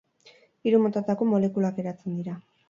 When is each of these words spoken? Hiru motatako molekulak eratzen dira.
Hiru 0.69 0.79
motatako 0.85 1.27
molekulak 1.35 1.79
eratzen 1.85 2.19
dira. 2.23 2.37